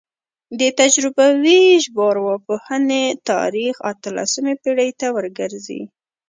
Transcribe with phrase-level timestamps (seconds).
[0.59, 5.81] د تجربوي ژبارواپوهنې تاریخ اتلسمې پیړۍ ته ورګرځي